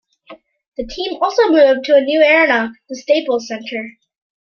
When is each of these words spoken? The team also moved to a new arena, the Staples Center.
The 0.77 0.87
team 0.87 1.19
also 1.21 1.49
moved 1.49 1.85
to 1.85 1.93
a 1.95 2.01
new 2.01 2.21
arena, 2.21 2.71
the 2.89 2.95
Staples 2.95 3.47
Center. 3.47 3.99